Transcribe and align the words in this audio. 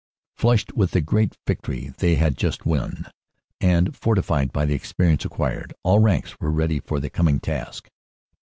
"Flushed 0.35 0.73
with 0.73 0.89
the 0.89 0.99
great 1.01 1.37
victory 1.45 1.93
they 1.99 2.15
had 2.15 2.35
just 2.35 2.65
won, 2.65 3.05
and 3.59 3.95
fortified 3.95 4.51
by 4.51 4.65
the 4.65 4.73
experience 4.73 5.25
acquired, 5.25 5.75
all 5.83 5.99
ranks 5.99 6.39
were 6.39 6.49
ready 6.49 6.79
for 6.79 6.99
the 6.99 7.07
coming 7.11 7.39
task." 7.39 7.87